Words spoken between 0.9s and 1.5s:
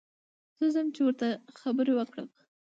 چې ور ته